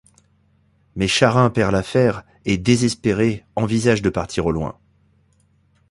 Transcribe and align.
Mais 0.95 1.07
Charin 1.07 1.51
perd 1.51 1.71
l'affaire 1.73 2.23
et, 2.45 2.57
désespéré, 2.57 3.45
envisage 3.55 4.01
de 4.01 4.09
partir 4.09 4.47
au 4.47 4.51
loin. 4.51 4.79